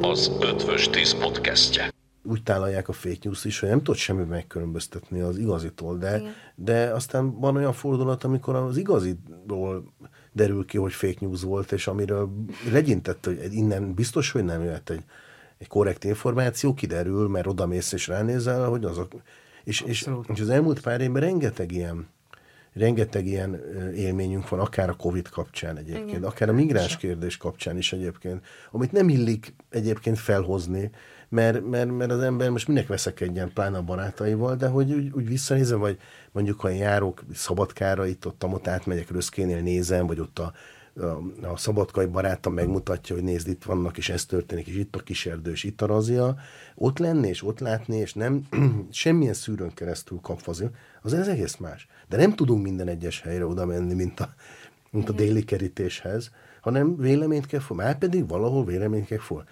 [0.00, 1.92] Az Ötvös Tíz podcastje.
[2.22, 6.22] úgy tálalják a fake news is, hogy nem tudod semmi megkülönböztetni az igazitól, de,
[6.54, 9.94] de aztán van olyan fordulat, amikor az igaziról
[10.32, 12.30] derül ki, hogy fake news volt, és amiről
[12.70, 15.04] legyintett, hogy innen biztos, hogy nem jöhet egy,
[15.58, 19.12] egy korrekt információ, kiderül, mert oda mész és ránézel, hogy azok...
[19.64, 22.08] És, és, és az elmúlt pár évben rengeteg ilyen
[22.74, 23.60] rengeteg ilyen
[23.94, 26.24] élményünk van, akár a Covid kapcsán egyébként, Igen.
[26.24, 30.90] akár a migráns kérdés kapcsán is egyébként, amit nem illik egyébként felhozni,
[31.28, 35.28] mert, mert, mert az ember most minek veszekedjen, pláne a barátaival, de hogy úgy, úgy
[35.28, 35.98] visszanézem, vagy
[36.32, 40.52] mondjuk, ha járok Szabadkára, itt ott, ott átmegyek Röszkénél nézem, vagy ott a,
[40.96, 44.98] a, a szabadkai barátom megmutatja, hogy nézd, itt vannak, és ez történik, és itt a
[44.98, 46.36] kiserdő, és itt a razia,
[46.74, 48.42] ott lenni, és ott látni, és nem
[48.90, 50.52] semmilyen szűrőn keresztül kapva
[51.02, 51.86] az, ez egész más.
[52.08, 54.34] De nem tudunk minden egyes helyre oda menni, mint a,
[54.90, 56.30] mint a déli kerítéshez,
[56.60, 59.44] hanem véleményt kell for, már pedig valahol véleményt kell for.